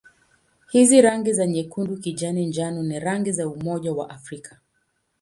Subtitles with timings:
[0.71, 4.59] Hizi rangi za nyekundu-kijani-njano ni rangi za Umoja wa Afrika.